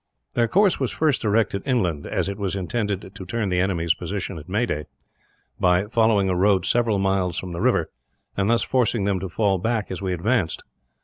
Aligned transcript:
Their 0.33 0.47
course 0.47 0.79
was 0.79 0.89
first 0.89 1.21
directed 1.21 1.61
inland; 1.63 2.07
as 2.07 2.27
it 2.27 2.39
was 2.39 2.55
intended 2.55 3.13
to 3.13 3.23
turn 3.23 3.49
the 3.49 3.59
enemy's 3.59 3.93
position 3.93 4.39
at 4.39 4.49
Meaday, 4.49 4.85
by 5.59 5.85
following 5.85 6.27
a 6.27 6.35
road 6.35 6.65
several 6.65 6.97
miles 6.97 7.37
from 7.37 7.51
the 7.53 7.61
river, 7.61 7.91
and 8.35 8.49
thus 8.49 8.63
forcing 8.63 9.03
them 9.03 9.19
to 9.19 9.29
fall 9.29 9.59
back 9.59 9.91
as 9.91 10.01
we 10.01 10.11
advanced. 10.11 10.63